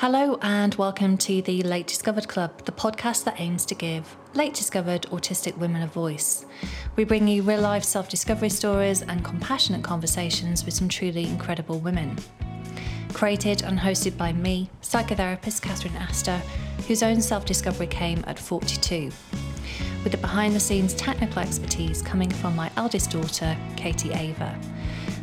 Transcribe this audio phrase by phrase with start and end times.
[0.00, 4.52] Hello, and welcome to the Late Discovered Club, the podcast that aims to give late
[4.52, 6.44] discovered autistic women a voice.
[6.96, 11.78] We bring you real life self discovery stories and compassionate conversations with some truly incredible
[11.78, 12.14] women.
[13.14, 16.42] Created and hosted by me, psychotherapist Catherine Asta,
[16.86, 19.10] whose own self discovery came at 42,
[20.04, 24.60] with the behind the scenes technical expertise coming from my eldest daughter, Caty Ava.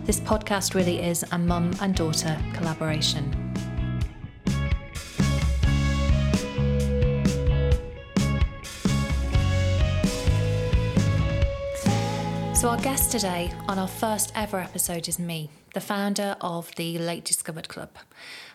[0.06, 3.43] This podcast really is a mum and daughter collaboration.
[12.64, 16.98] So, our guest today on our first ever episode is me, the founder of the
[16.98, 17.90] Late Discovered Club.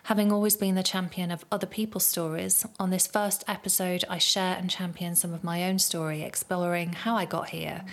[0.05, 4.55] Having always been the champion of other people's stories, on this first episode, I share
[4.57, 7.85] and champion some of my own story, exploring how I got here,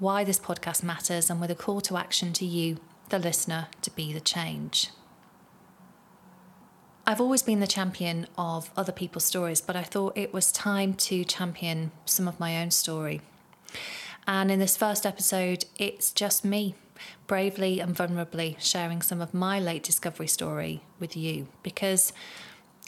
[0.00, 2.78] why this podcast matters, and with a call to action to you,
[3.10, 4.88] the listener, to be the change.
[7.06, 10.94] I've always been the champion of other people's stories, but I thought it was time
[10.94, 13.20] to champion some of my own story.
[14.30, 16.76] And in this first episode, it's just me,
[17.26, 22.12] bravely and vulnerably sharing some of my late discovery story with you because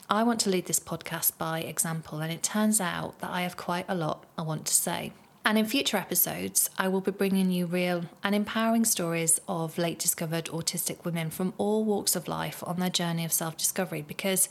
[0.09, 3.57] I want to lead this podcast by example, and it turns out that I have
[3.57, 5.15] quite a lot I want to say.
[5.45, 9.99] And in future episodes, I will be bringing you real and empowering stories of late
[9.99, 14.03] discovered autistic women from all walks of life on their journey of self discovery.
[14.03, 14.49] Because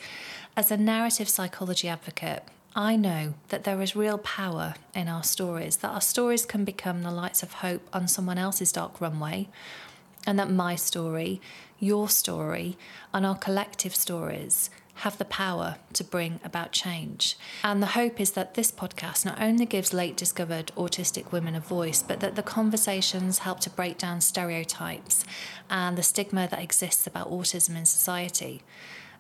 [0.58, 2.44] as a narrative psychology advocate,
[2.76, 7.04] I know that there is real power in our stories, that our stories can become
[7.04, 9.50] the lights of hope on someone else's dark runway,
[10.26, 11.42] and that my story,
[11.80, 12.78] your story,
[13.14, 17.36] and our collective stories have the power to bring about change.
[17.64, 21.60] And the hope is that this podcast not only gives late discovered autistic women a
[21.60, 25.26] voice, but that the conversations help to break down stereotypes
[25.70, 28.62] and the stigma that exists about autism in society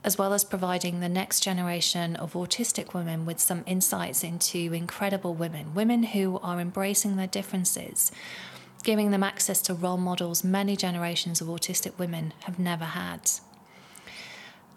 [0.03, 5.33] as well as providing the next generation of autistic women with some insights into incredible
[5.33, 8.11] women, women who are embracing their differences,
[8.83, 13.29] giving them access to role models many generations of autistic women have never had.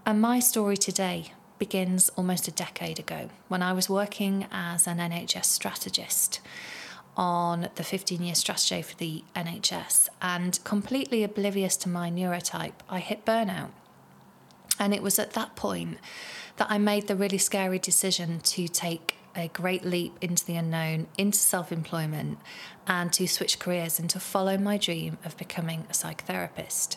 [0.05, 4.99] And my story today begins almost a decade ago when I was working as an
[4.99, 6.41] NHS strategist
[7.17, 12.99] on the 15 year strategy for the NHS and completely oblivious to my neurotype, I
[12.99, 13.71] hit burnout.
[14.79, 15.99] And it was at that point
[16.57, 21.07] that I made the really scary decision to take a great leap into the unknown,
[21.19, 22.39] into self employment,
[22.87, 26.97] and to switch careers and to follow my dream of becoming a psychotherapist.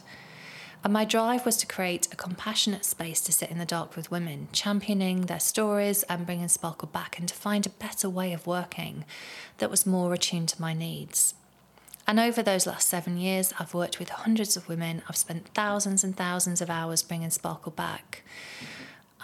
[0.84, 4.12] And my drive was to create a compassionate space to sit in the dark with
[4.12, 8.46] women, championing their stories and bringing sparkle back, and to find a better way of
[8.46, 9.04] working
[9.58, 11.34] that was more attuned to my needs.
[12.10, 15.02] And over those last seven years, I've worked with hundreds of women.
[15.10, 18.24] I've spent thousands and thousands of hours bringing Sparkle back.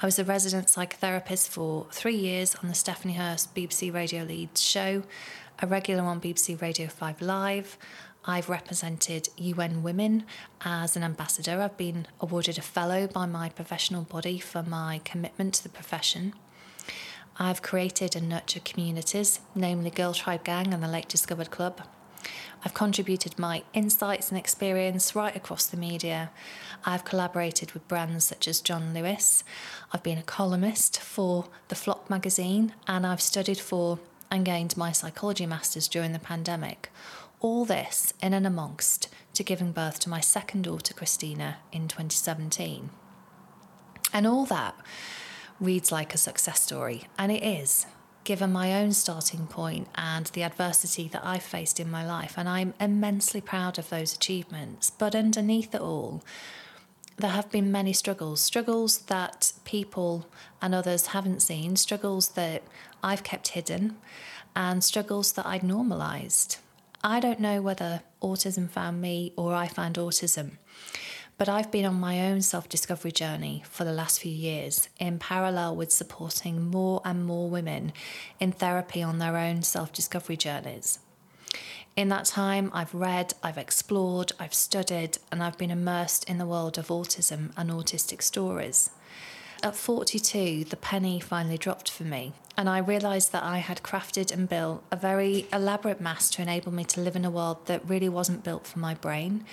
[0.01, 4.61] I was a resident psychotherapist for three years on the Stephanie Hirst BBC Radio Leeds
[4.61, 5.03] show,
[5.59, 7.77] a regular on BBC Radio 5 Live.
[8.25, 10.25] I've represented UN Women
[10.65, 11.61] as an ambassador.
[11.61, 16.33] I've been awarded a fellow by my professional body for my commitment to the profession.
[17.39, 21.81] I've created and nurtured communities, namely Girl Tribe Gang and the Late Discovered Club.
[22.65, 26.31] I've contributed my insights and experience right across the media.
[26.85, 29.43] I've collaborated with brands such as John Lewis.
[29.91, 33.99] I've been a columnist for The Flock magazine, and I've studied for
[34.31, 36.89] and gained my psychology masters during the pandemic.
[37.39, 42.89] All this in and amongst to giving birth to my second daughter, Christina, in 2017.
[44.13, 44.75] And all that
[45.59, 47.85] reads like a success story, and it is
[48.23, 52.35] given my own starting point and the adversity that I've faced in my life.
[52.37, 54.89] And I'm immensely proud of those achievements.
[54.89, 56.23] But underneath it all,
[57.17, 60.27] there have been many struggles struggles that people
[60.61, 62.63] and others haven't seen, struggles that
[63.03, 63.97] I've kept hidden,
[64.55, 66.57] and struggles that I'd normalised.
[67.03, 70.57] I don't know whether autism found me or I found autism.
[71.43, 75.19] But I've been on my own self discovery journey for the last few years in
[75.19, 77.91] parallel with supporting more and more women
[78.39, 80.99] in therapy on their own self discovery journeys.
[81.97, 86.45] In that time, I've read, I've explored, I've studied, and I've been immersed in the
[86.45, 88.91] world of autism and autistic stories.
[89.61, 94.31] At 42, the penny finally dropped for me, and I realised that I had crafted
[94.31, 97.89] and built a very elaborate mask to enable me to live in a world that
[97.89, 99.43] really wasn't built for my brain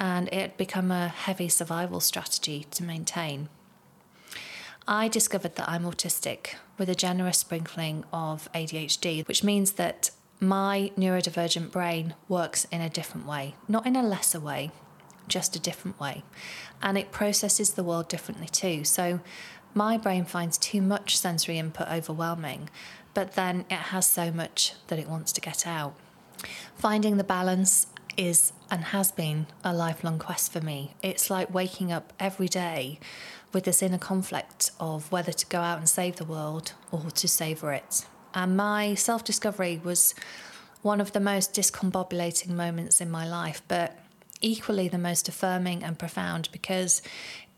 [0.00, 3.48] and it had become a heavy survival strategy to maintain.
[4.88, 10.10] I discovered that I'm autistic with a generous sprinkling of ADHD, which means that
[10.40, 14.70] my neurodivergent brain works in a different way, not in a lesser way,
[15.28, 16.24] just a different way.
[16.82, 18.84] And it processes the world differently too.
[18.84, 19.20] So
[19.74, 22.70] My brain finds too much sensory input overwhelming,
[23.14, 25.94] but then it has so much that it wants to get out.
[26.74, 27.86] Finding the balance
[28.16, 30.94] is and has been a lifelong quest for me.
[31.02, 33.00] It's like waking up every day
[33.52, 37.28] with this inner conflict of whether to go out and save the world or to
[37.28, 38.06] savour it.
[38.32, 40.14] And my self discovery was
[40.82, 43.98] one of the most discombobulating moments in my life, but
[44.40, 47.02] equally the most affirming and profound because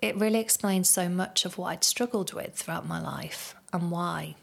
[0.00, 4.34] it really explains so much of what I'd struggled with throughout my life and why.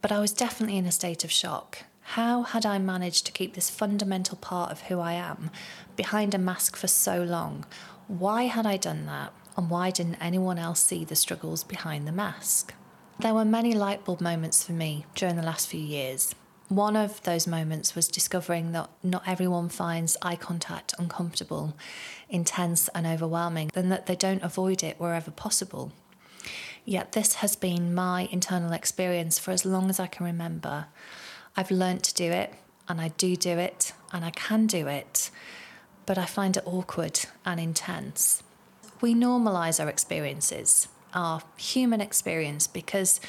[0.00, 1.78] But I was definitely in a state of shock.
[2.08, 5.50] How had I managed to keep this fundamental part of who I am
[5.96, 7.64] behind a mask for so long?
[8.06, 9.32] Why had I done that?
[9.56, 12.74] And why didn't anyone else see the struggles behind the mask?
[13.18, 16.34] There were many lightbulb moments for me during the last few years.
[16.68, 21.74] One of those moments was discovering that not everyone finds eye contact uncomfortable,
[22.28, 25.92] intense, and overwhelming, and that they don't avoid it wherever possible.
[26.84, 30.86] Yet, this has been my internal experience for as long as I can remember.
[31.56, 32.52] I've learnt to do it,
[32.88, 35.30] and I do do it, and I can do it,
[36.04, 38.42] but I find it awkward and intense.
[39.00, 43.20] We normalise our experiences, our human experience, because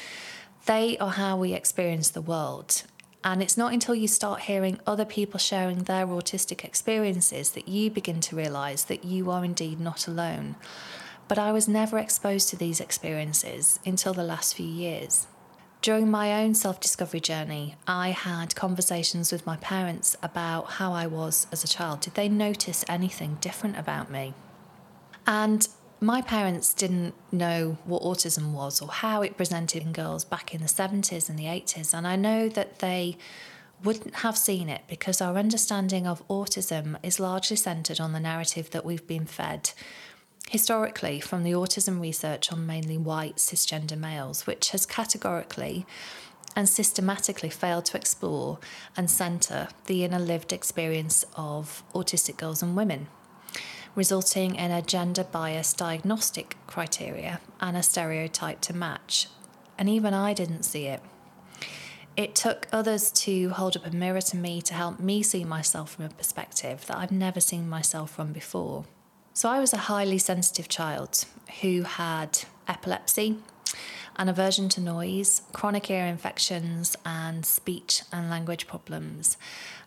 [0.66, 2.84] they are how we experience the world.
[3.24, 7.90] And it's not until you start hearing other people sharing their autistic experiences that you
[7.90, 10.56] begin to realise that you are indeed not alone.
[11.28, 15.26] But I was never exposed to these experiences until the last few years.
[15.86, 21.06] During my own self discovery journey, I had conversations with my parents about how I
[21.06, 22.00] was as a child.
[22.00, 24.34] Did they notice anything different about me?
[25.28, 25.68] And
[26.02, 30.62] my parents didn't know what autism was or how it presented in girls back in
[30.62, 31.94] the 70s and the 80s.
[31.94, 33.20] And I know that they
[33.84, 38.72] wouldn't have seen it because our understanding of autism is largely centred on the narrative
[38.72, 39.70] that we've been fed
[40.50, 45.86] historically from the autism research on mainly white cisgender males, which has categorically
[46.56, 48.60] and systematically failed to explore
[48.96, 53.08] and centre the inner lived experience of autistic girls and women
[53.96, 59.28] resulting in a gender biased diagnostic criteria and a stereotype to match.
[59.78, 61.02] And even I didn't see it.
[62.16, 65.96] It took others to hold up a mirror to me to help me see myself
[65.96, 68.86] from a perspective that I've never seen myself from before.
[69.38, 71.26] So I was a highly sensitive child
[71.60, 73.40] who had epilepsy,
[74.16, 79.36] an aversion to noise, chronic ear infections, and speech and language problems.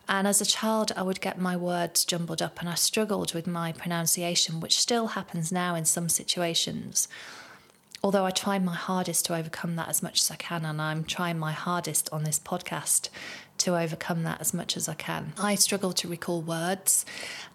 [0.07, 3.47] And as a child, I would get my words jumbled up and I struggled with
[3.47, 7.07] my pronunciation, which still happens now in some situations.
[8.03, 11.03] Although I try my hardest to overcome that as much as I can, and I'm
[11.03, 13.09] trying my hardest on this podcast
[13.59, 15.33] to overcome that as much as I can.
[15.37, 17.05] I struggle to recall words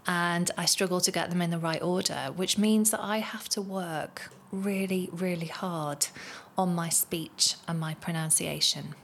[0.07, 3.49] and I struggle to get them in the right order, which means that I have
[3.51, 6.07] to work really, really hard
[6.57, 8.95] on my speech and my pronunciation.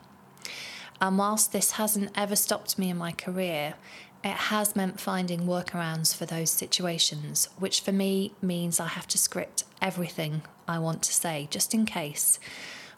[1.00, 3.74] And whilst this hasn't ever stopped me in my career,
[4.22, 9.18] it has meant finding workarounds for those situations, which for me means I have to
[9.18, 12.38] script everything I want to say just in case.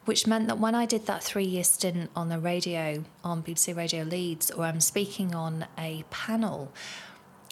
[0.04, 3.76] Which meant that when I did that three year stint on the radio, on BBC
[3.76, 6.72] Radio Leeds, or I'm speaking on a panel,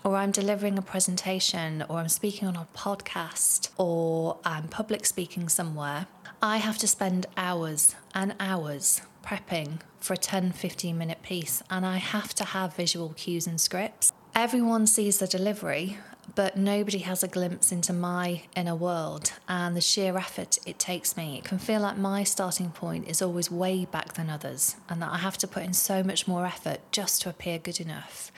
[0.05, 5.49] or I'm delivering a presentation, or I'm speaking on a podcast, or I'm public speaking
[5.49, 6.07] somewhere,
[6.43, 11.87] I have to spend hours and hours prepping for a 10 15 minute piece, and
[11.87, 14.13] I have to have visual cues and scripts.
[14.35, 15.99] Everyone sees the delivery,
[16.35, 21.17] but nobody has a glimpse into my inner world and the sheer effort it takes
[21.17, 21.39] me.
[21.39, 25.11] It can feel like my starting point is always way back than others, and that
[25.11, 28.31] I have to put in so much more effort just to appear good enough.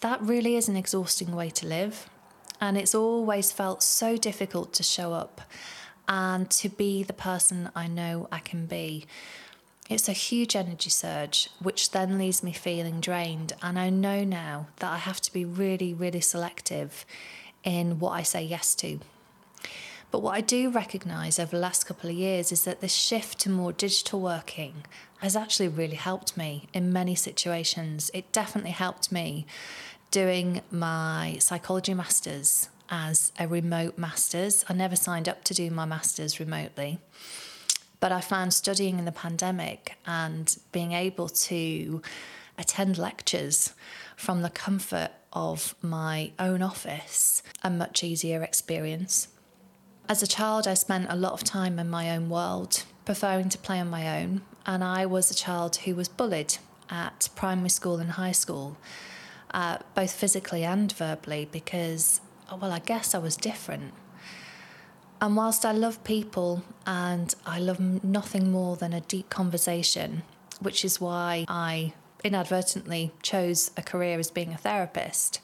[0.00, 2.08] That really is an exhausting way to live,
[2.60, 5.40] and it's always felt so difficult to show up
[6.06, 9.06] and to be the person I know I can be.
[9.90, 13.52] It's a huge energy surge, which then leaves me feeling drained.
[13.62, 17.04] And I know now that I have to be really, really selective
[17.64, 19.00] in what I say yes to.
[20.10, 23.40] But what I do recognise over the last couple of years is that this shift
[23.40, 24.84] to more digital working
[25.18, 28.10] has actually really helped me in many situations.
[28.14, 29.44] It definitely helped me
[30.10, 34.64] doing my psychology masters as a remote masters.
[34.68, 37.00] I never signed up to do my masters remotely.
[38.04, 42.02] But I found studying in the pandemic and being able to
[42.58, 43.72] attend lectures
[44.14, 49.28] from the comfort of my own office a much easier experience.
[50.06, 53.56] As a child, I spent a lot of time in my own world, preferring to
[53.56, 56.58] play on my own, and I was a child who was bullied
[56.90, 58.76] at primary school and high school,
[59.54, 62.20] uh, both physically and verbally, because,
[62.52, 63.94] well, I guess I was different.
[65.20, 70.22] And whilst I love people and I love nothing more than a deep conversation,
[70.60, 75.40] which is why I inadvertently chose a career as being a therapist,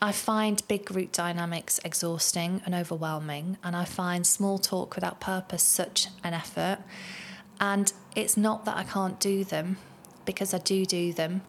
[0.00, 5.64] I find big group dynamics exhausting and overwhelming, and I find small talk without purpose
[5.64, 6.78] such an effort.
[7.60, 9.76] And it's not that I can't do them,
[10.24, 11.42] because I do do them,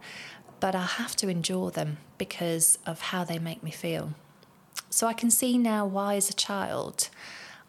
[0.59, 4.15] but I have to endure them because of how they make me feel.
[4.89, 7.09] So I can see now why, as a child,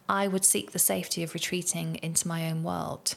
[0.09, 3.15] I would seek the safety of retreating into my own world.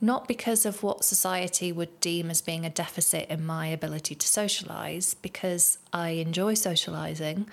[0.00, 4.26] Not because of what society would deem as being a deficit in my ability to
[4.26, 7.46] socialise, because I enjoy socialising,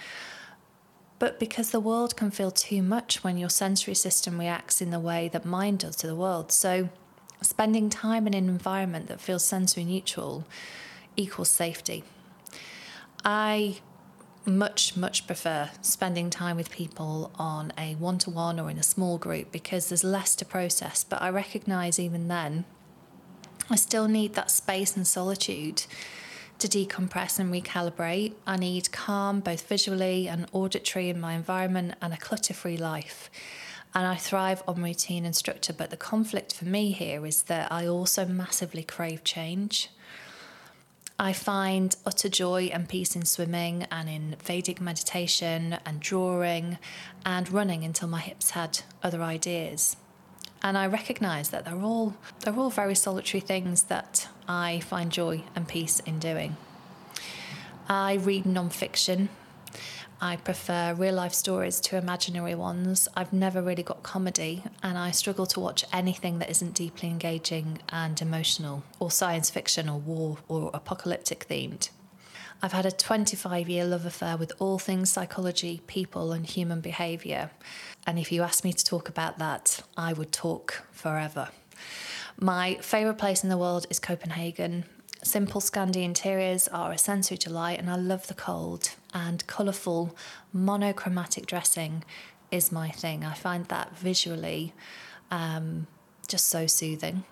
[1.19, 5.00] but because the world can feel too much when your sensory system reacts in the
[5.00, 6.51] way that mine does to the world.
[6.51, 6.89] So,
[7.41, 10.45] spending time in an environment that feels sensory neutral
[11.15, 12.03] equals safety.
[13.24, 13.81] I
[14.45, 18.83] much, much prefer spending time with people on a one to one or in a
[18.83, 21.03] small group because there's less to process.
[21.03, 22.65] But I recognize even then,
[23.69, 25.83] I still need that space and solitude
[26.60, 28.33] to decompress and recalibrate.
[28.45, 33.29] I need calm, both visually and auditory, in my environment and a clutter free life.
[33.93, 35.74] And I thrive on routine and structure.
[35.74, 39.89] But the conflict for me here is that I also massively crave change.
[41.22, 46.80] I find utter joy and peace in swimming and in Vedic meditation and drawing
[47.24, 49.98] and running until my hips had other ideas.
[50.63, 55.44] And I recognise that they're all they're all very solitary things that I find joy
[55.56, 56.58] and peace in doing.
[57.88, 59.30] I read non-fiction
[60.24, 63.08] I prefer real life stories to imaginary ones.
[63.18, 67.80] I've never really got comedy, and I struggle to watch anything that isn't deeply engaging
[67.90, 71.90] and emotional, or science fiction, or war, or apocalyptic themed.
[72.62, 77.50] I've had a 25 year love affair with all things psychology, people, and human behaviour.
[78.06, 81.50] And if you asked me to talk about that, I would talk forever.
[82.38, 84.86] My favourite place in the world is Copenhagen.
[85.24, 88.92] Simple Scandi interiors are a sensory delight, and I love the cold.
[89.13, 90.16] And colourful,
[90.51, 92.04] monochromatic dressing
[92.50, 93.24] is my thing.
[93.24, 94.74] I find that visually
[95.30, 95.86] um,
[96.28, 97.24] just so soothing.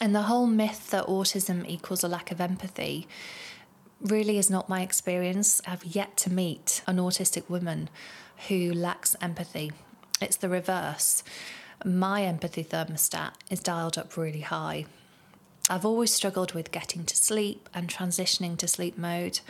[0.00, 3.08] And the whole myth that autism equals a lack of empathy
[4.00, 5.62] really is not my experience.
[5.66, 7.88] I've yet to meet an autistic woman
[8.48, 9.72] who lacks empathy.
[10.20, 11.24] It's the reverse.
[11.84, 14.86] My empathy thermostat is dialed up really high.
[15.70, 19.40] I've always struggled with getting to sleep and transitioning to sleep mode.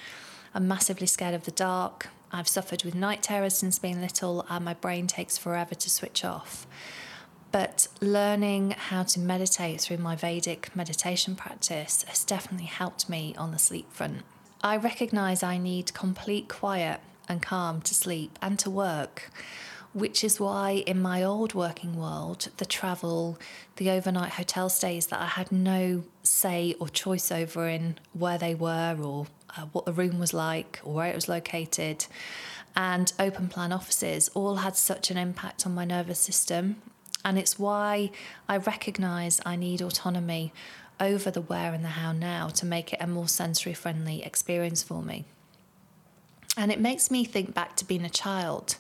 [0.53, 2.09] I'm massively scared of the dark.
[2.33, 6.25] I've suffered with night terrors since being little, and my brain takes forever to switch
[6.25, 6.67] off.
[7.53, 13.53] But learning how to meditate through my Vedic meditation practice has definitely helped me on
[13.53, 14.23] the sleep front.
[14.61, 19.31] I recognize I need complete quiet and calm to sleep and to work
[19.93, 23.39] which is why in my old working world, the travel,
[23.77, 28.55] the overnight hotel stays that I had no say or choice over in where they
[28.55, 29.27] were or
[29.57, 32.07] uh, what the room was like or where it was located,
[32.77, 36.77] and open plan offices all had such an impact on my nervous system.
[37.25, 38.11] And it's why
[38.49, 40.53] I recognise I need autonomy
[41.01, 44.83] over the where and the how now to make it a more sensory friendly experience
[44.83, 45.25] for me.
[46.59, 48.75] And it makes me think back to being a child.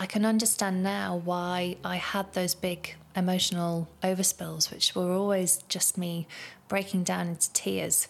[0.00, 5.96] I can understand now why I had those big emotional overspills, which were always just
[5.96, 6.26] me
[6.66, 8.08] breaking down into tears,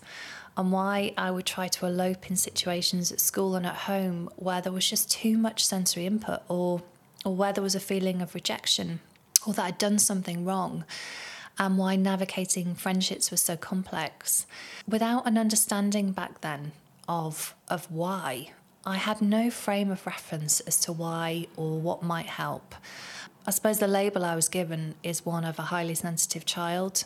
[0.57, 4.63] and why I would try to elope in situations at school and at home where
[4.63, 6.81] there was just too much sensory input or,
[7.23, 9.01] or where there was a feeling of rejection
[9.47, 10.87] or that I'd done something wrong
[11.59, 14.47] and why navigating friendships was so complex.
[14.89, 16.73] Without an understanding back then
[17.09, 18.53] of of why
[18.85, 22.75] I had no frame of reference as to why or what might help.
[23.47, 27.05] I suppose the label I was given is one of a highly sensitive child.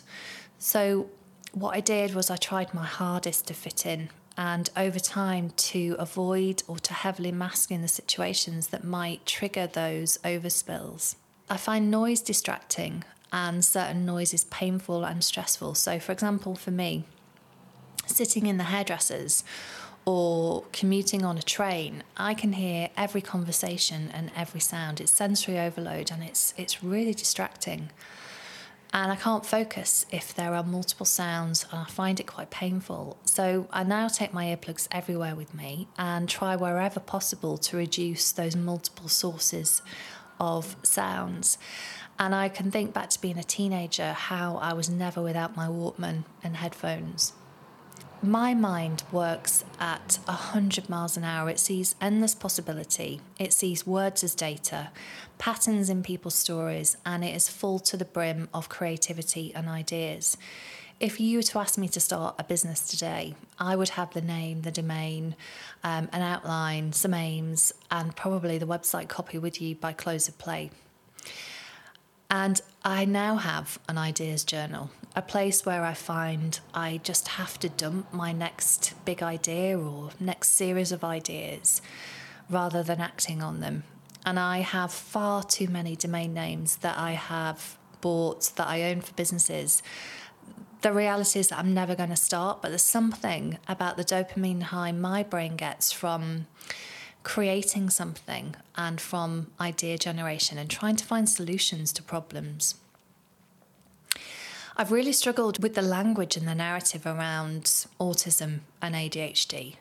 [0.58, 1.10] So,
[1.52, 5.96] what I did was I tried my hardest to fit in and over time to
[5.98, 11.16] avoid or to heavily mask in the situations that might trigger those overspills.
[11.48, 15.74] I find noise distracting and certain noises painful and stressful.
[15.74, 17.04] So, for example, for me,
[18.06, 19.42] sitting in the hairdressers
[20.06, 25.00] or commuting on a train, I can hear every conversation and every sound.
[25.00, 27.90] It's sensory overload and it's it's really distracting.
[28.92, 33.18] And I can't focus if there are multiple sounds and I find it quite painful.
[33.24, 38.30] So I now take my earplugs everywhere with me and try wherever possible to reduce
[38.30, 39.82] those multiple sources
[40.38, 41.58] of sounds.
[42.18, 45.66] And I can think back to being a teenager how I was never without my
[45.66, 47.32] Walkman and headphones
[48.26, 51.48] my mind works at 100 miles an hour.
[51.48, 53.20] It sees endless possibility.
[53.38, 54.90] It sees words as data,
[55.38, 60.36] patterns in people's stories, and it is full to the brim of creativity and ideas.
[60.98, 64.22] If you were to ask me to start a business today, I would have the
[64.22, 65.36] name, the domain,
[65.84, 70.38] um, an outline, some aims, and probably the website copy with you by close of
[70.38, 70.70] play.
[72.30, 77.58] And I now have an ideas journal, a place where I find I just have
[77.60, 81.80] to dump my next big idea or next series of ideas
[82.50, 83.84] rather than acting on them.
[84.24, 89.00] And I have far too many domain names that I have bought that I own
[89.00, 89.82] for businesses.
[90.82, 94.62] The reality is that I'm never going to start, but there's something about the dopamine
[94.62, 96.46] high my brain gets from
[97.26, 102.76] creating something and from idea generation and trying to find solutions to problems.
[104.76, 107.64] I've really struggled with the language and the narrative around
[107.98, 109.74] autism and ADHD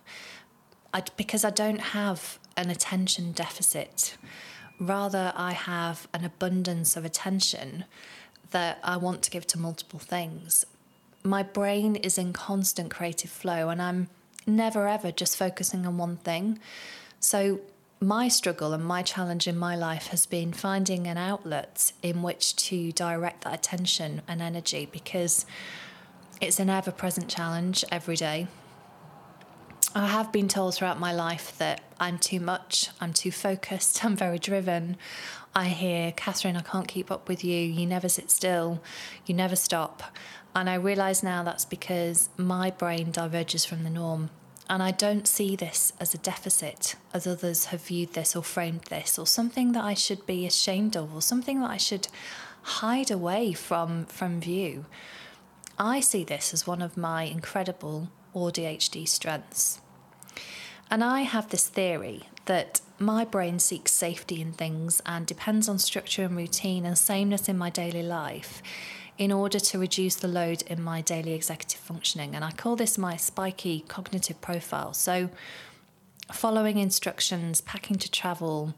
[0.92, 4.18] I, because I don't have an attention deficit.
[4.80, 7.86] Rather, I have an abundance of attention
[8.50, 10.66] that I want to give to multiple things.
[11.24, 14.10] My brain is in constant creative flow, and I'm
[14.48, 16.58] never ever just focusing on one thing.
[17.26, 17.60] So,
[18.00, 22.56] my struggle and my challenge in my life has been finding an outlet in which
[22.68, 25.48] to direct that attention and energy because
[26.40, 28.46] it's an ever present challenge every day.
[29.96, 34.16] I have been told throughout my life that I'm too much, I'm too focused, I'm
[34.16, 34.96] very driven.
[35.56, 38.84] I hear, Catherine, I can't keep up with you, you never sit still,
[39.26, 40.04] you never stop.
[40.56, 44.30] And I realise now that's because my brain diverges from the norm.
[44.70, 48.82] And I don't see this as a deficit, as others have viewed this or framed
[48.90, 52.08] this, or something that I should be ashamed of, or something that I should
[52.64, 54.86] hide away from, from view.
[55.78, 59.82] I see this as one of my incredible ADHD strengths.
[60.90, 65.80] And I have this theory that my brain seeks safety in things and depends on
[65.80, 68.62] structure and routine and sameness in my daily life
[69.18, 72.36] in order to reduce the load in my daily executive functioning.
[72.36, 74.94] And I call this my spiky cognitive profile.
[74.94, 75.30] So,
[76.32, 78.76] following instructions, packing to travel,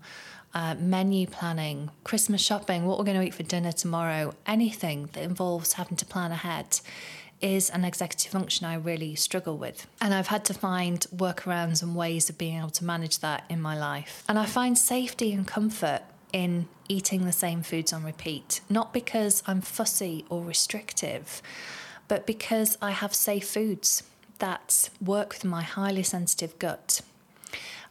[0.54, 5.24] uh, menu planning, Christmas shopping, what we're going to eat for dinner tomorrow, anything that
[5.24, 6.80] involves having to plan ahead
[7.42, 9.86] is an executive function I really struggle with.
[10.02, 13.62] And I've had to find workarounds and ways of being able to manage that in
[13.62, 14.24] my life.
[14.28, 16.02] And I find safety and comfort
[16.34, 21.42] in eating the same foods on repeat, not because I'm fussy or restrictive,
[22.08, 24.04] but because I have safe foods
[24.40, 27.02] that work with my highly sensitive gut.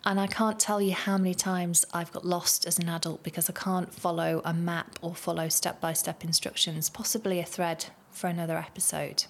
[0.05, 3.51] And I can't tell you how many times I've got lost as an adult because
[3.51, 8.29] I can't follow a map or follow step by step instructions, possibly a thread for
[8.29, 9.25] another episode.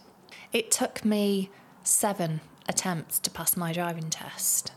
[0.53, 1.51] It took me
[1.83, 4.73] seven attempts to pass my driving test.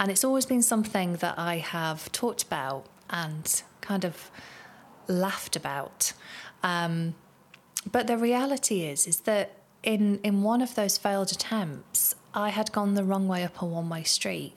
[0.00, 4.30] And it's always been something that I have talked about and kind of
[5.08, 6.12] laughed about.
[6.62, 7.14] Um,
[7.90, 12.72] but the reality is, is that in in one of those failed attempts, I had
[12.72, 14.54] gone the wrong way up a one way street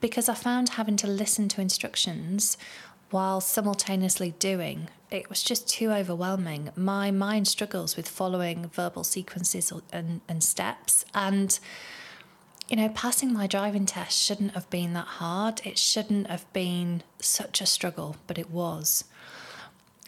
[0.00, 2.56] because I found having to listen to instructions
[3.10, 6.70] while simultaneously doing it was just too overwhelming.
[6.76, 11.58] My mind struggles with following verbal sequences and, and steps and
[12.68, 15.60] you know, passing my driving test shouldn't have been that hard.
[15.64, 19.04] It shouldn't have been such a struggle, but it was.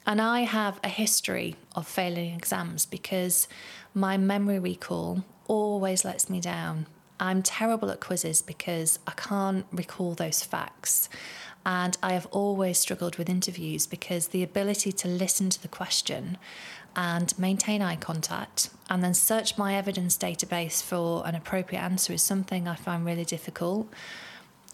[0.07, 3.49] And I have a history of failing exams because
[3.93, 6.87] my memory recall always lets me down.
[7.19, 11.09] I'm terrible at quizzes because I can't recall those facts.
[11.65, 16.39] And I have always struggled with interviews because the ability to listen to the question
[16.97, 22.23] and maintain eye contact and then search my evidence database for an appropriate answer is
[22.23, 23.89] something I find really difficult.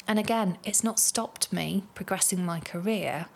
[0.07, 3.27] And again, it's not stopped me progressing my career,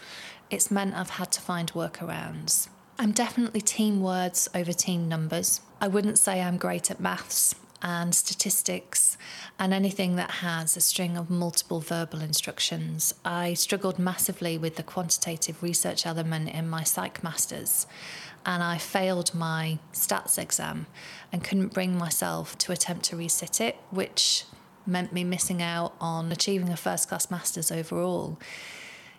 [0.49, 2.69] it's meant I've had to find workarounds.
[2.99, 5.61] I'm definitely team words over team numbers.
[5.81, 9.19] I wouldn't say I'm great at maths and statistics
[9.59, 13.15] and anything that has a string of multiple verbal instructions.
[13.25, 17.87] I struggled massively with the quantitative research element in my psych masters
[18.47, 20.87] and I failed my stats exam
[21.33, 24.45] and couldn't bring myself to attempt to resit it, which
[24.87, 28.39] meant me missing out on achieving a first class master's overall.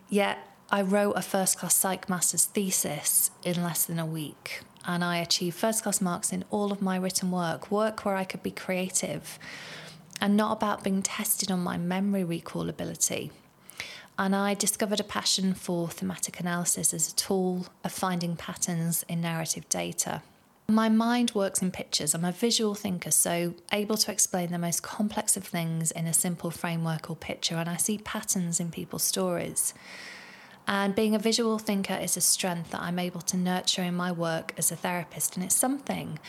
[0.09, 0.39] Yet
[0.71, 5.17] I wrote a first class psych master's thesis in less than a week, and I
[5.17, 8.51] achieved first class marks in all of my written work, work where I could be
[8.51, 9.37] creative
[10.21, 13.31] and not about being tested on my memory recall ability
[14.17, 19.21] and I discovered a passion for thematic analysis as a tool of finding patterns in
[19.21, 20.23] narrative data.
[20.69, 22.13] My mind works in pictures.
[22.13, 26.13] I'm a visual thinker, so able to explain the most complex of things in a
[26.13, 29.73] simple framework or picture, and I see patterns in people's stories.
[30.67, 34.11] And being a visual thinker is a strength that I'm able to nurture in my
[34.11, 36.19] work as a therapist, and it's something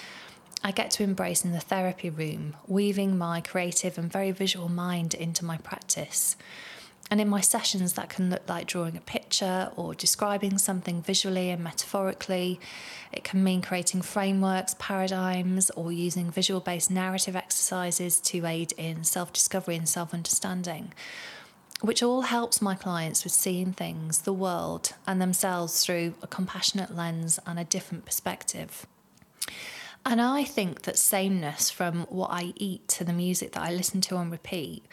[0.63, 5.15] I get to embrace in the therapy room, weaving my creative and very visual mind
[5.15, 6.37] into my practice.
[7.11, 11.51] And in my sessions, that can look like drawing a picture or describing something visually
[11.51, 12.61] and metaphorically.
[13.13, 19.05] It can mean creating frameworks, paradigms, or using visual based narrative exercises to aid in
[19.05, 20.93] self discovery and self understanding,
[21.81, 26.95] which all helps my clients with seeing things, the world, and themselves through a compassionate
[26.95, 28.87] lens and a different perspective.
[30.05, 34.01] And I think that sameness from what I eat to the music that I listen
[34.03, 34.85] to on repeat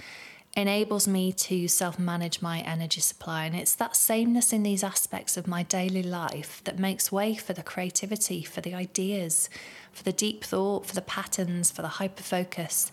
[0.56, 3.46] enables me to self manage my energy supply.
[3.46, 7.54] And it's that sameness in these aspects of my daily life that makes way for
[7.54, 9.50] the creativity, for the ideas,
[9.92, 12.92] for the deep thought, for the patterns, for the hyper focus,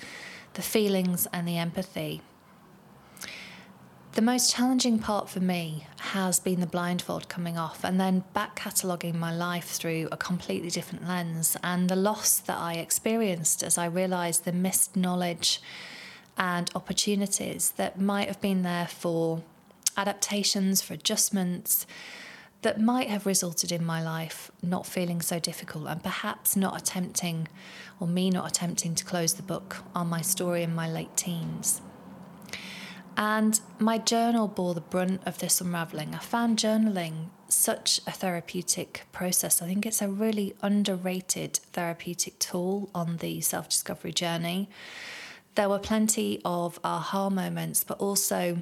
[0.54, 2.22] the feelings, and the empathy.
[4.14, 8.56] The most challenging part for me has been the blindfold coming off and then back
[8.56, 13.78] cataloguing my life through a completely different lens and the loss that I experienced as
[13.78, 15.62] I realised the missed knowledge
[16.36, 19.42] and opportunities that might have been there for
[19.96, 21.86] adaptations, for adjustments
[22.62, 27.48] that might have resulted in my life not feeling so difficult and perhaps not attempting,
[28.00, 31.82] or me not attempting to close the book on my story in my late teens.
[33.16, 36.14] And my journal bore the brunt of this unraveling.
[36.14, 39.60] I found journaling such a therapeutic process.
[39.60, 44.70] I think it's a really underrated therapeutic tool on the self discovery journey
[45.54, 48.58] there were plenty of aha moments, but also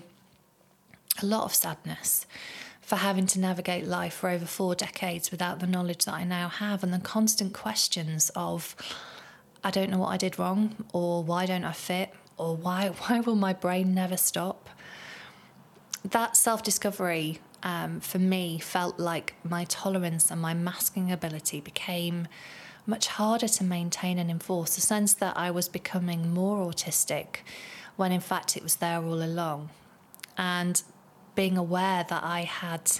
[1.23, 2.27] a lot of sadness
[2.81, 6.49] for having to navigate life for over four decades without the knowledge that I now
[6.49, 8.75] have and the constant questions of
[9.63, 12.11] I don't know what I did wrong or why don't I fit?
[12.41, 14.69] or why why will my brain never stop?
[16.03, 22.27] That self-discovery um, for me felt like my tolerance and my masking ability became
[22.91, 27.37] much harder to maintain and enforce the sense that I was becoming more autistic
[27.97, 29.71] when in fact it was there all along.
[30.37, 30.83] And
[31.35, 32.91] being aware that I had,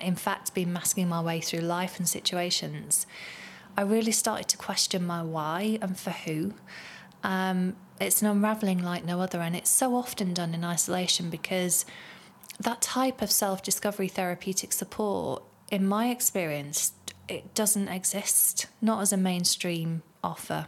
[0.00, 3.06] in fact, been masking my way through life and situations,
[3.76, 6.54] I really started to question my why and for who.
[7.22, 11.84] Um, it's an unraveling like no other, and it's so often done in isolation because
[12.60, 16.92] that type of self discovery therapeutic support, in my experience,
[17.28, 20.66] it doesn't exist, not as a mainstream offer.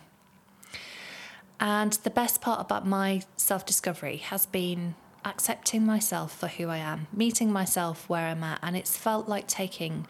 [1.61, 4.95] And the best part about my self discovery has been
[5.25, 9.49] accepting myself for who I am, meeting myself where I'm at, and it's felt like
[9.49, 10.07] taking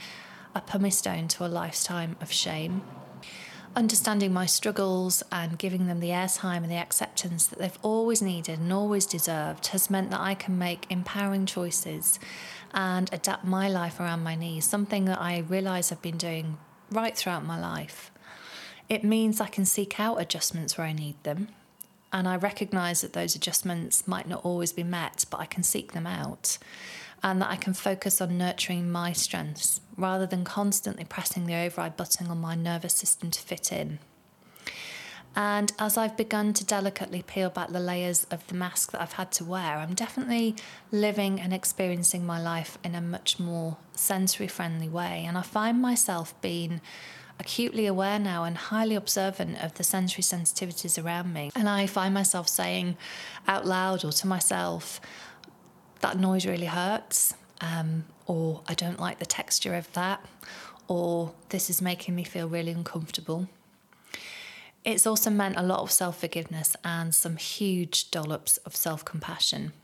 [0.54, 2.82] a pumice stone to a lifetime of shame.
[3.76, 8.58] Understanding my struggles and giving them the airtime and the acceptance that they've always needed
[8.58, 12.18] and always deserved has meant that I can make empowering choices
[12.74, 16.58] and adapt my life around my needs, something that I realise I've been doing
[16.90, 18.10] right throughout my life.
[18.88, 21.48] It means I can seek out adjustments where I need them,
[22.12, 25.92] and I recognise that those adjustments might not always be met, but I can seek
[25.92, 26.58] them out,
[27.22, 31.96] and that I can focus on nurturing my strengths rather than constantly pressing the override
[31.96, 33.98] button on my nervous system to fit in.
[35.38, 39.12] And as I've begun to delicately peel back the layers of the mask that I've
[39.12, 40.56] had to wear, I'm definitely
[40.90, 45.24] living and experiencing my life in a much more sensory friendly way.
[45.28, 46.80] And I find myself being
[47.38, 51.52] acutely aware now and highly observant of the sensory sensitivities around me.
[51.54, 52.96] And I find myself saying
[53.46, 55.00] out loud or to myself,
[56.00, 60.20] that noise really hurts, um, or I don't like the texture of that,
[60.88, 63.46] or this is making me feel really uncomfortable.
[64.88, 69.74] It's also meant a lot of self forgiveness and some huge dollops of self compassion.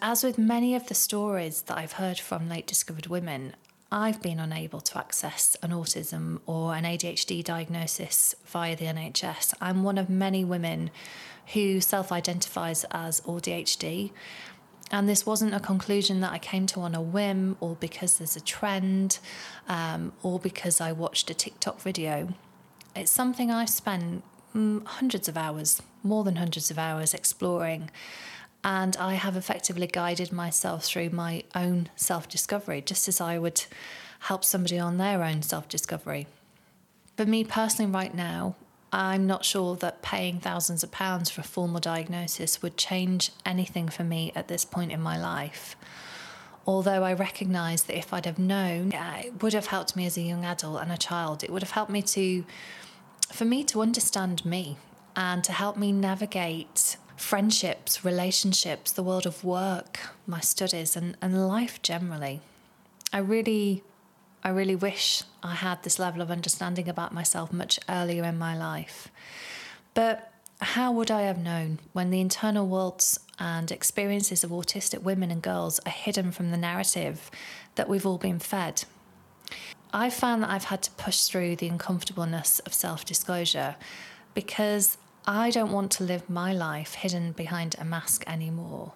[0.00, 3.56] As with many of the stories that I've heard from late discovered women,
[3.90, 9.54] I've been unable to access an autism or an ADHD diagnosis via the NHS.
[9.60, 10.92] I'm one of many women
[11.54, 14.12] who self identifies as ADHD.
[14.92, 18.36] And this wasn't a conclusion that I came to on a whim or because there's
[18.36, 19.18] a trend
[19.68, 22.34] um, or because I watched a TikTok video.
[22.98, 24.24] It's something I've spent
[24.56, 27.90] mm, hundreds of hours, more than hundreds of hours, exploring.
[28.64, 33.64] And I have effectively guided myself through my own self discovery, just as I would
[34.22, 36.26] help somebody on their own self discovery.
[37.16, 38.56] For me personally, right now,
[38.92, 43.88] I'm not sure that paying thousands of pounds for a formal diagnosis would change anything
[43.88, 45.76] for me at this point in my life.
[46.66, 50.22] Although I recognise that if I'd have known, it would have helped me as a
[50.22, 51.44] young adult and a child.
[51.44, 52.44] It would have helped me to
[53.32, 54.76] for me to understand me
[55.16, 61.48] and to help me navigate friendships, relationships, the world of work, my studies, and, and
[61.48, 62.40] life generally.
[63.12, 63.82] I really,
[64.44, 68.56] I really wish I had this level of understanding about myself much earlier in my
[68.56, 69.08] life.
[69.94, 75.30] But how would I have known when the internal worlds and experiences of autistic women
[75.30, 77.30] and girls are hidden from the narrative
[77.74, 78.84] that we've all been fed?
[79.92, 83.76] I found that I've had to push through the uncomfortableness of self disclosure
[84.34, 88.94] because I don't want to live my life hidden behind a mask anymore.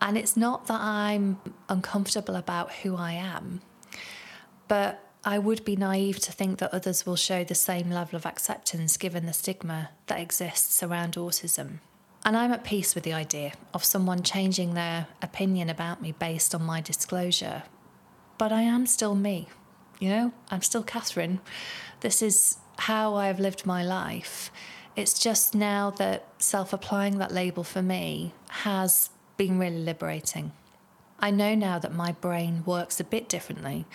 [0.00, 3.62] And it's not that I'm uncomfortable about who I am,
[4.68, 8.26] but I would be naive to think that others will show the same level of
[8.26, 11.78] acceptance given the stigma that exists around autism.
[12.24, 16.54] And I'm at peace with the idea of someone changing their opinion about me based
[16.54, 17.62] on my disclosure.
[18.36, 19.48] But I am still me,
[19.98, 20.32] you know?
[20.50, 21.40] I'm still Catherine.
[22.00, 24.50] This is how I have lived my life.
[24.94, 30.52] It's just now that self applying that label for me has been really liberating.
[31.18, 33.86] I know now that my brain works a bit differently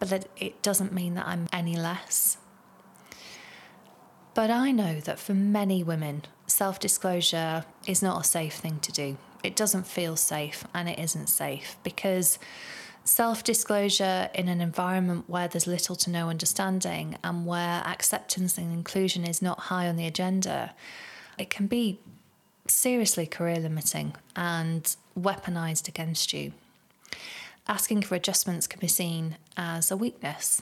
[0.00, 2.38] but that it doesn't mean that I'm any less.
[4.34, 8.90] But I know that for many women, self disclosure is not a safe thing to
[8.90, 9.18] do.
[9.44, 12.38] It doesn't feel safe and it isn't safe because
[13.04, 18.72] self disclosure in an environment where there's little to no understanding and where acceptance and
[18.72, 20.74] inclusion is not high on the agenda,
[21.38, 21.98] it can be
[22.66, 26.52] seriously career limiting and weaponized against you
[27.70, 30.60] asking for adjustments can be seen as a weakness.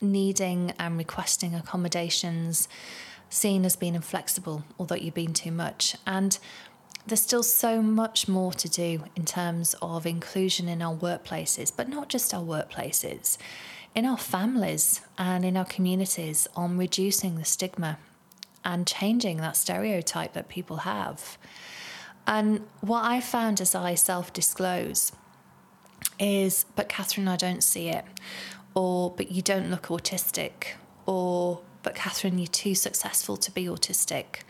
[0.00, 2.68] Needing and requesting accommodations
[3.30, 5.96] seen as being inflexible or that you've been too much.
[6.04, 6.36] And
[7.08, 11.88] there's still so much more to do in terms of inclusion in our workplaces, but
[11.88, 13.38] not just our workplaces,
[13.94, 17.98] in our families and in our communities on reducing the stigma
[18.64, 21.38] and changing that stereotype that people have.
[22.26, 25.12] And what I found as I self disclose
[26.18, 28.04] is, but Catherine, I don't see it,
[28.74, 30.74] or but you don't look autistic,
[31.06, 34.40] or but Catherine, you're too successful to be autistic.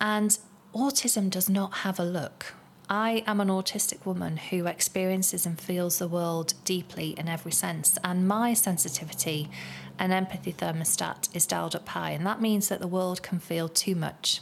[0.00, 0.38] And
[0.74, 2.54] autism does not have a look.
[2.90, 7.98] I am an autistic woman who experiences and feels the world deeply in every sense,
[8.02, 9.50] and my sensitivity
[9.98, 13.68] and empathy thermostat is dialed up high, and that means that the world can feel
[13.68, 14.40] too much.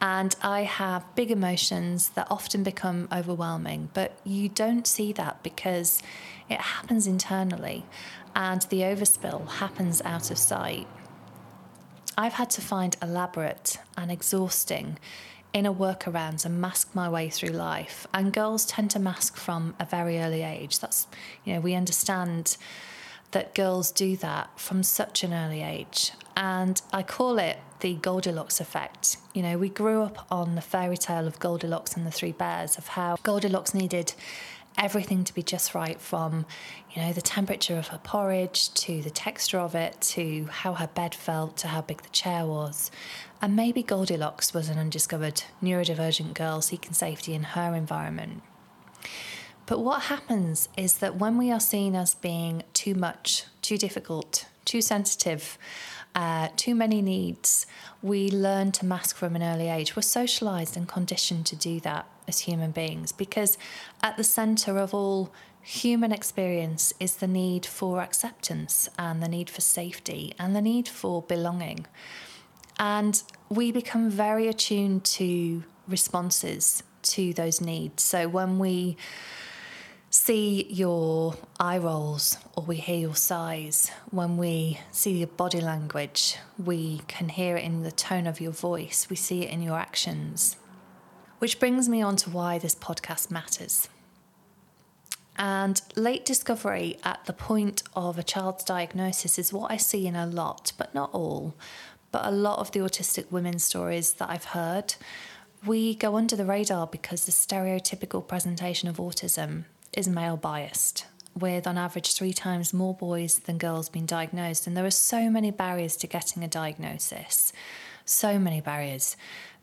[0.00, 6.02] And I have big emotions that often become overwhelming, but you don't see that because
[6.48, 7.86] it happens internally
[8.34, 10.86] and the overspill happens out of sight.
[12.16, 14.98] I've had to find elaborate and exhausting
[15.52, 18.06] inner workarounds and mask my way through life.
[18.12, 20.80] And girls tend to mask from a very early age.
[20.80, 21.06] That's,
[21.44, 22.56] you know, we understand
[23.30, 26.12] that girls do that from such an early age.
[26.36, 29.16] And I call it the Goldilocks effect.
[29.32, 32.78] You know, we grew up on the fairy tale of Goldilocks and the Three Bears,
[32.78, 34.14] of how Goldilocks needed
[34.76, 36.46] everything to be just right from,
[36.92, 40.88] you know, the temperature of her porridge to the texture of it to how her
[40.88, 42.90] bed felt to how big the chair was.
[43.40, 48.42] And maybe Goldilocks was an undiscovered neurodivergent girl seeking safety in her environment.
[49.66, 54.46] But what happens is that when we are seen as being too much, too difficult,
[54.64, 55.56] too sensitive,
[56.14, 57.66] uh, too many needs,
[58.02, 59.96] we learn to mask from an early age.
[59.96, 63.58] We're socialized and conditioned to do that as human beings because
[64.02, 69.48] at the center of all human experience is the need for acceptance and the need
[69.48, 71.86] for safety and the need for belonging.
[72.78, 78.02] And we become very attuned to responses to those needs.
[78.02, 78.96] So when we
[80.10, 86.36] see your eye rolls or we hear your sighs, when we see your body language,
[86.62, 89.76] we can hear it in the tone of your voice, we see it in your
[89.76, 90.56] actions.
[91.44, 93.90] Which brings me on to why this podcast matters.
[95.36, 100.16] And late discovery at the point of a child's diagnosis is what I see in
[100.16, 101.54] a lot, but not all,
[102.12, 104.94] but a lot of the autistic women's stories that I've heard.
[105.66, 111.04] We go under the radar because the stereotypical presentation of autism is male biased,
[111.38, 114.66] with on average three times more boys than girls being diagnosed.
[114.66, 117.52] And there are so many barriers to getting a diagnosis,
[118.06, 119.14] so many barriers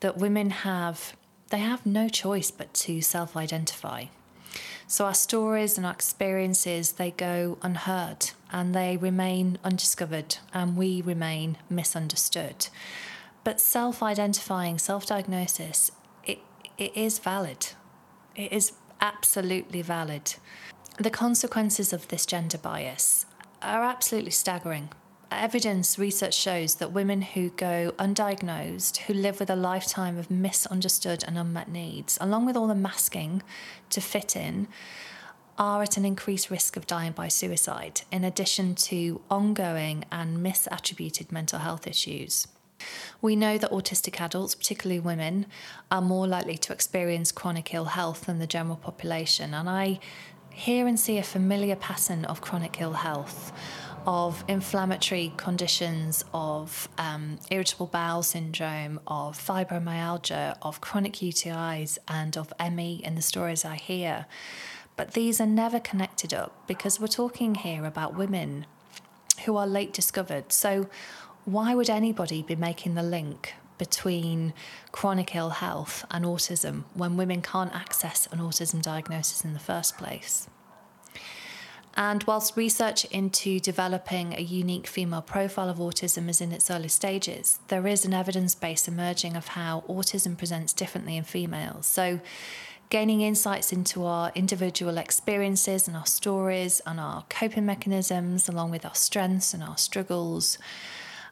[0.02, 1.16] that women have,
[1.52, 4.06] they have no choice but to self identify.
[4.88, 11.02] So our stories and our experiences, they go unheard and they remain undiscovered and we
[11.02, 12.68] remain misunderstood.
[13.44, 15.92] But self identifying, self diagnosis,
[16.26, 16.40] it,
[16.78, 17.68] it is valid.
[18.36, 20.36] It is absolutely valid.
[20.98, 23.26] The consequences of this gender bias
[23.62, 24.90] are absolutely staggering.
[25.36, 31.24] Evidence, research shows that women who go undiagnosed, who live with a lifetime of misunderstood
[31.26, 33.42] and unmet needs, along with all the masking
[33.90, 34.68] to fit in,
[35.58, 41.32] are at an increased risk of dying by suicide, in addition to ongoing and misattributed
[41.32, 42.48] mental health issues.
[43.22, 45.46] We know that autistic adults, particularly women,
[45.92, 50.00] are more likely to experience chronic ill health than the general population, and I
[50.50, 53.54] hear and see a familiar pattern of chronic ill health
[54.06, 62.54] of inflammatory conditions, of um, irritable bowel syndrome, of fibromyalgia, of chronic UTIs, and of
[62.72, 64.26] ME in the stories I hear.
[64.96, 68.66] But these are never connected up because we're talking here about women
[69.46, 70.52] who are late discovered.
[70.52, 70.90] So,
[71.46, 74.54] why would anybody be making the link between
[74.92, 79.98] chronic ill health and autism when women can't access an autism diagnosis in the first
[79.98, 80.48] place?
[81.96, 86.88] And whilst research into developing a unique female profile of autism is in its early
[86.88, 91.86] stages, there is an evidence base emerging of how autism presents differently in females.
[91.86, 92.22] So,
[92.90, 98.86] gaining insights into our individual experiences and our stories and our coping mechanisms, along with
[98.86, 100.58] our strengths and our struggles,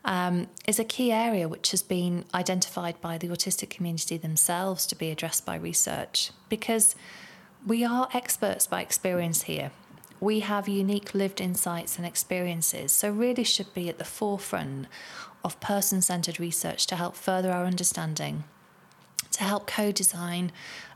[0.05, 4.95] um, is a key area which has been identified by the autistic community themselves to
[4.95, 6.95] be addressed by research because
[7.67, 9.71] we are experts by experience here
[10.19, 14.87] we have unique lived insights and experiences, so really should be at the forefront
[15.43, 18.43] of person centered research to help further our understanding,
[19.31, 20.51] to help co design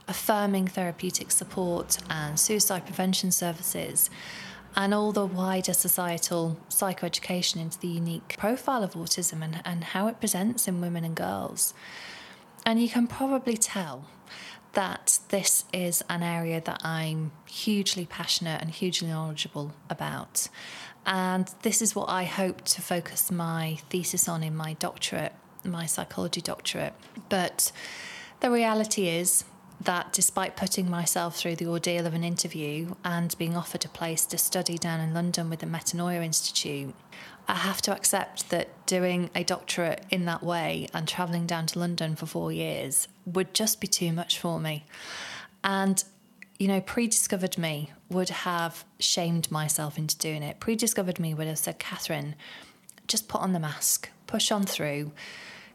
[0.06, 4.10] affirming therapeutic support and suicide prevention services,
[4.76, 10.08] and all the wider societal psychoeducation into the unique profile of autism and, and how
[10.08, 11.72] it presents in women and girls.
[12.66, 14.06] And you can probably tell
[14.74, 20.48] that this is an area that I'm hugely passionate and hugely knowledgeable about.
[21.06, 25.32] And this is what I hope to focus my thesis on in my doctorate,
[25.64, 26.94] my psychology doctorate.
[27.28, 27.72] But
[28.40, 29.44] the reality is
[29.84, 34.26] that despite putting myself through the ordeal of an interview and being offered a place
[34.26, 36.94] to study down in London with the Metanoia Institute,
[37.46, 41.78] I have to accept that doing a doctorate in that way and travelling down to
[41.78, 44.86] London for four years would just be too much for me.
[45.62, 46.02] And,
[46.58, 50.60] you know, pre discovered me would have shamed myself into doing it.
[50.60, 52.34] Pre discovered me would have said, Catherine,
[53.06, 55.12] just put on the mask, push on through.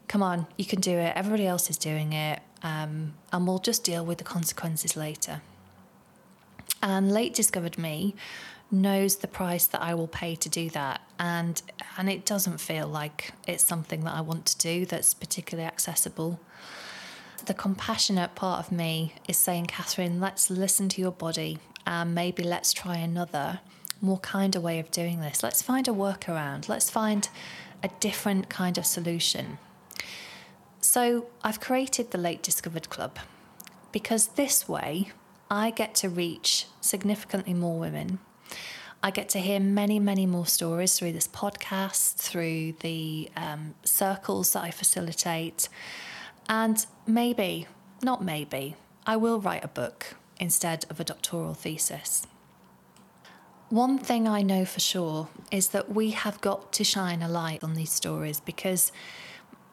[0.08, 1.12] Come on, you can do it.
[1.14, 2.40] Everybody else is doing it.
[2.62, 5.40] Um, and we'll just deal with the consequences later.
[6.82, 8.14] And late discovered me
[8.70, 11.60] knows the price that I will pay to do that and
[11.96, 16.40] and it doesn't feel like it's something that I want to do that's particularly accessible.
[17.46, 22.42] The compassionate part of me is saying, Catherine, let's listen to your body and maybe
[22.42, 23.60] let's try another,
[24.00, 25.42] more kinder way of doing this.
[25.42, 26.68] Let's find a workaround.
[26.68, 27.28] Let's find
[27.82, 29.58] a different kind of solution.
[30.80, 33.18] So I've created the Late Discovered Club
[33.92, 35.12] because this way
[35.50, 38.18] I get to reach significantly more women
[39.02, 44.52] I get to hear many, many more stories through this podcast, through the um, circles
[44.52, 45.70] that I facilitate.
[46.50, 47.66] And maybe,
[48.02, 52.26] not maybe, I will write a book instead of a doctoral thesis.
[53.70, 57.64] One thing I know for sure is that we have got to shine a light
[57.64, 58.92] on these stories because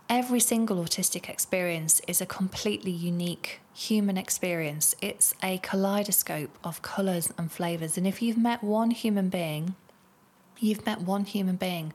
[0.10, 4.96] every single autistic experience is a completely unique human experience.
[5.02, 7.98] It's a kaleidoscope of colours and flavours.
[7.98, 9.76] And if you've met one human being,
[10.60, 11.94] you've met one human being.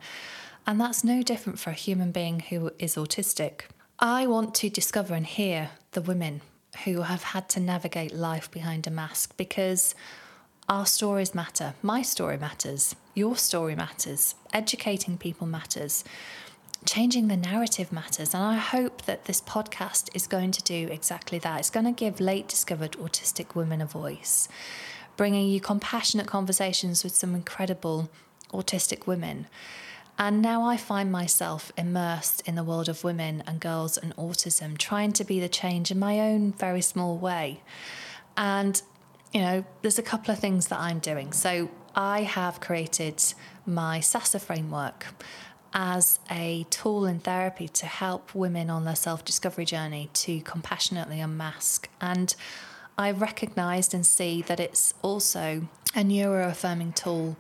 [0.67, 3.63] And that's no different for a human being who is autistic.
[3.99, 6.43] I want to discover and hear the women
[6.85, 9.95] who have had to navigate life behind a mask because
[10.69, 11.75] our stories matter.
[11.83, 12.95] My story matters.
[13.15, 14.35] Your story matters.
[14.53, 16.05] Educating people matters
[16.85, 18.35] changing the narrative matters.
[18.35, 21.61] And I hope that this podcast is going to do exactly that.
[21.61, 24.49] It's going to give late discovered autistic women a voice,
[25.17, 28.11] bringing you compassionate conversations with some incredible
[28.53, 29.47] autistic women.
[30.19, 34.77] And now I find myself immersed in the world of women and girls and autism,
[34.77, 37.63] trying to be the change in my own very small way.
[38.37, 38.81] And,
[39.33, 41.33] you know, there's a couple of things that I'm doing.
[41.33, 43.23] So I have created
[43.67, 45.07] my SASA framework
[45.75, 51.21] as a tool in therapy to help women on their self discovery journey to compassionately
[51.21, 51.89] unmask.
[52.01, 52.35] And
[52.99, 57.37] I recognized and see that it's also a neuro affirming tool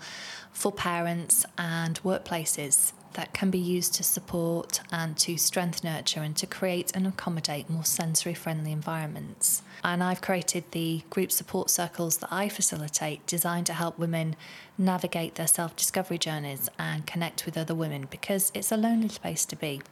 [0.53, 6.37] for parents and workplaces that can be used to support and to strengthen nurture and
[6.37, 9.63] to create and accommodate more sensory friendly environments.
[9.85, 14.37] And I've created the group support circles that I facilitate designed to help women
[14.79, 19.45] navigate their self discovery journeys and connect with other women because it's a lonely place
[19.47, 19.83] to be.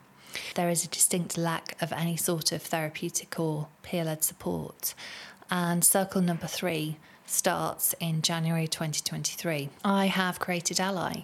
[0.54, 4.94] There is a distinct lack of any sort of therapeutic or peer led support.
[5.50, 9.68] And circle number three starts in January 2023.
[9.84, 11.22] I have created Ally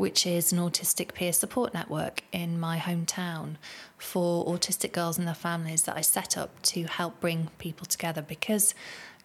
[0.00, 3.56] which is an autistic peer support network in my hometown
[3.98, 8.22] for autistic girls and their families that I set up to help bring people together
[8.22, 8.74] because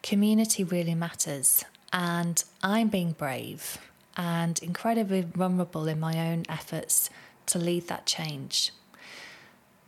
[0.04, 1.64] community really matters.
[1.94, 3.78] And I'm being brave
[4.18, 7.10] and incredibly vulnerable in my own efforts
[7.46, 8.74] to lead that change.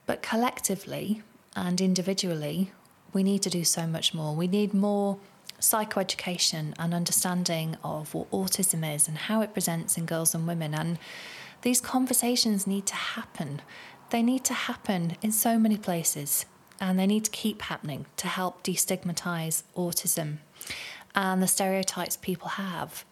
[0.05, 1.21] But collectively
[1.53, 2.71] and individually,
[3.11, 4.33] we need to do so much more.
[4.33, 5.17] We need more
[5.59, 10.73] psychoeducation and understanding of what autism is and how it presents in girls and women.
[10.73, 10.99] And
[11.61, 13.61] these conversations need to happen.
[14.09, 16.45] They need to happen in so many places
[16.79, 20.37] and they need to keep happening to help destigmatize autism.
[21.15, 23.03] And the stereotypes people have,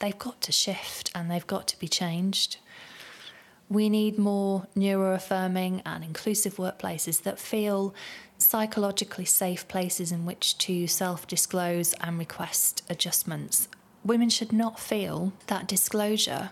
[0.00, 2.58] they've got to shift and they've got to be changed.
[3.68, 7.94] We need more neuroaffirming and inclusive workplaces that feel
[8.38, 13.68] psychologically safe places in which to self disclose and request adjustments.
[14.04, 16.50] Women should not feel that disclosure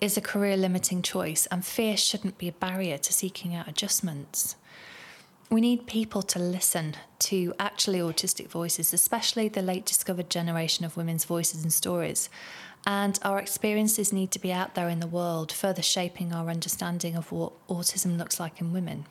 [0.00, 4.56] is a career limiting choice, and fear shouldn't be a barrier to seeking out adjustments.
[5.48, 10.96] We need people to listen to actually autistic voices, especially the late discovered generation of
[10.96, 12.30] women's voices and stories.
[12.86, 17.16] And our experiences need to be out there in the world, further shaping our understanding
[17.16, 19.06] of what autism looks like in women.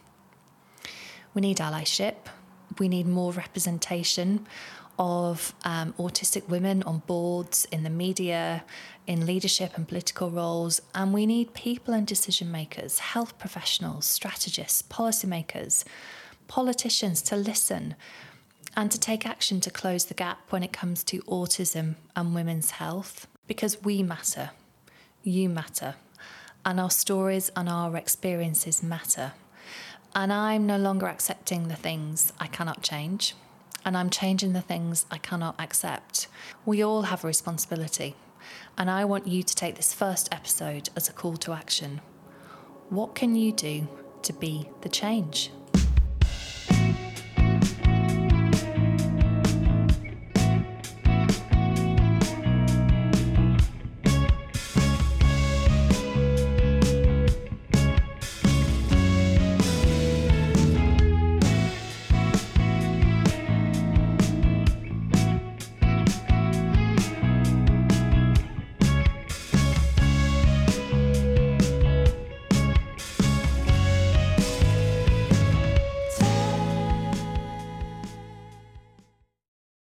[1.34, 2.16] We need allyship.
[2.80, 4.48] We need more representation
[5.00, 8.64] of um, autistic women on boards, in the media,
[9.08, 10.82] in leadership and political roles.
[10.94, 15.84] And we need people and decision makers, health professionals, strategists, policymakers,
[16.48, 17.96] politicians to listen
[18.76, 22.72] and to take action to close the gap when it comes to autism and women's
[22.72, 23.28] health.
[23.48, 24.52] Because we matter,
[25.24, 25.96] you matter,
[26.66, 29.34] and our stories and our experiences matter.
[30.14, 33.34] And I'm no longer accepting the things I cannot change,
[33.86, 36.28] and I'm changing the things I cannot accept.
[36.66, 38.16] We all have a responsibility,
[38.78, 42.02] and I want you to take this first episode as a call to action.
[42.90, 43.88] What can you do
[44.24, 45.50] to be the change?